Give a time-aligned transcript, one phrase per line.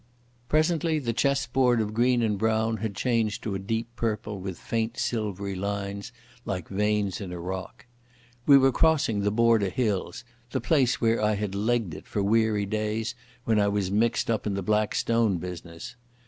[0.49, 4.97] Presently the chessboard of green and brown had changed to a deep purple with faint
[4.97, 6.11] silvery lines
[6.43, 7.85] like veins in a rock.
[8.47, 12.65] We were crossing the Border hills, the place where I had legged it for weary
[12.65, 13.13] days
[13.45, 15.95] when I was mixed up in the Black Stone business.